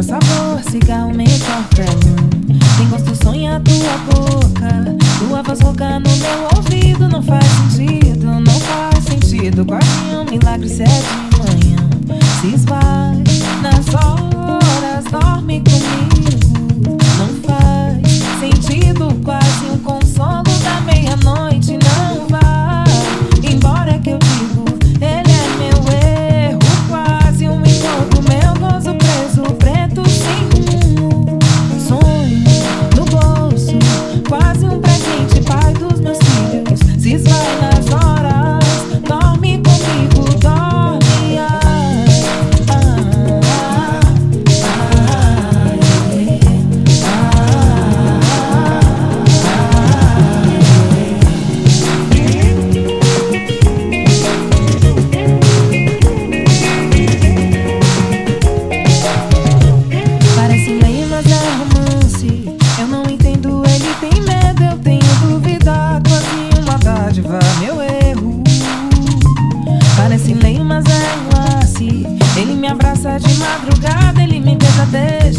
Seja 0.00 0.18
sabor, 0.18 0.62
cigarro, 0.70 1.14
melhor 1.14 1.64
pra 1.74 1.84
mim 1.84 2.58
Tem 2.78 2.88
gosto, 2.88 3.22
sonha 3.22 3.56
a 3.56 3.60
tua 3.60 3.98
boca. 4.14 4.96
Tua 5.18 5.42
voz 5.42 5.60
rouca 5.60 6.00
no 6.00 6.10
meu 6.16 6.48
ouvido. 6.56 7.06
Não 7.06 7.22
faz 7.22 7.44
sentido, 7.44 8.24
não 8.24 8.60
faz 8.60 9.04
sentido. 9.04 9.62
Quase 9.66 9.86
um 10.14 10.24
milagre 10.24 10.68
se 10.70 10.82
é 10.82 10.86
de 10.86 11.38
manhã. 11.38 12.20
Se 12.40 12.54
esvai. 12.54 13.29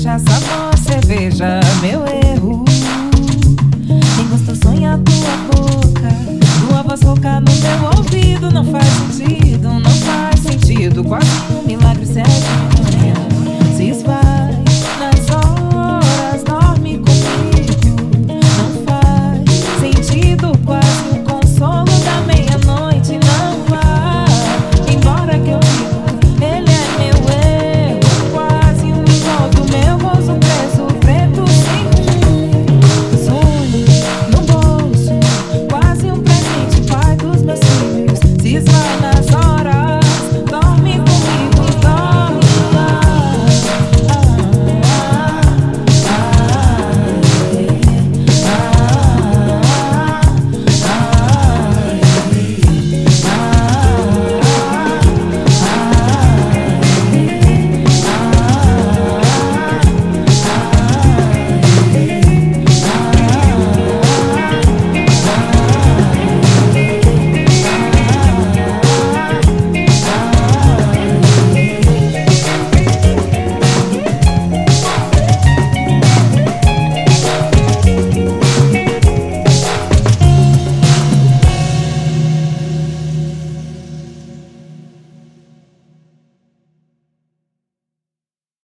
Essa 0.02 0.18
sabor, 0.18 0.76
cerveja, 0.80 1.60
meu 1.80 2.04
erro. 2.08 2.66
Quem 4.16 4.28
gostou 4.30 4.56
sonha 4.56 5.00
tua 5.06 5.38
boca, 5.54 6.10
tua 6.60 6.82
voz 6.82 7.02
rouca 7.04 7.40
no 7.40 7.52
meu 7.52 7.92
ouvido. 7.96 8.50
Não 8.50 8.66
faz 8.66 8.88
sentido, 8.88 9.70
não 9.70 9.92
faz 9.92 10.40
sentido, 10.40 11.04
quase 11.04 11.28